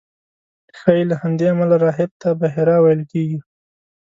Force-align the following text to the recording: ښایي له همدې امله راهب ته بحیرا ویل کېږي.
ښایي 0.79 1.03
له 1.09 1.15
همدې 1.21 1.45
امله 1.53 1.75
راهب 1.83 2.11
ته 2.21 2.27
بحیرا 2.39 2.77
ویل 2.79 3.01
کېږي. 3.11 3.39